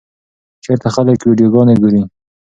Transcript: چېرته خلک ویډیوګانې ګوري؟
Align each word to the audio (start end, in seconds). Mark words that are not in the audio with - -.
چېرته 0.63 0.87
خلک 0.95 1.19
ویډیوګانې 1.21 1.75
ګوري؟ 1.81 2.01